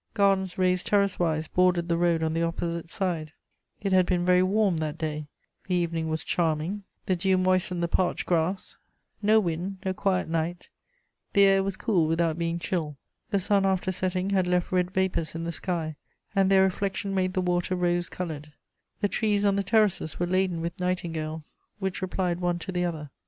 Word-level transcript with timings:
Gardens 0.15 0.57
raised 0.57 0.87
terrace 0.87 1.19
wise 1.19 1.47
bordered 1.47 1.87
the 1.87 1.95
road 1.95 2.23
on 2.23 2.33
the 2.33 2.41
opposite 2.41 2.89
side: 2.89 3.33
it 3.83 3.93
had 3.93 4.07
been 4.07 4.25
very 4.25 4.41
warm 4.41 4.77
that 4.77 4.97
day; 4.97 5.27
the 5.67 5.75
evening 5.75 6.07
was 6.09 6.23
charming, 6.23 6.85
the 7.05 7.15
dew 7.15 7.37
moistened 7.37 7.83
the 7.83 7.87
parched 7.87 8.25
grass; 8.25 8.77
no 9.21 9.39
wind, 9.39 9.77
a 9.83 9.93
quiet 9.93 10.27
night; 10.27 10.69
the 11.33 11.43
air 11.43 11.61
was 11.61 11.77
cool 11.77 12.07
without 12.07 12.39
being 12.39 12.57
chill; 12.57 12.97
the 13.29 13.37
sun 13.37 13.63
after 13.63 13.91
setting 13.91 14.31
had 14.31 14.47
left 14.47 14.71
red 14.71 14.89
vapours 14.89 15.35
in 15.35 15.43
the 15.43 15.51
sky, 15.51 15.95
and 16.35 16.49
their 16.49 16.63
reflection 16.63 17.13
made 17.13 17.33
the 17.35 17.39
water 17.41 17.75
rose 17.75 18.09
coloured; 18.09 18.51
the 19.01 19.07
trees 19.07 19.45
on 19.45 19.55
the 19.55 19.61
terraces 19.61 20.17
were 20.19 20.25
laden 20.25 20.61
with 20.61 20.79
nightingales 20.79 21.53
which 21.77 22.01
replied 22.01 22.39
one 22.39 22.57
to 22.57 22.71
the 22.71 22.83
other. 22.83 23.11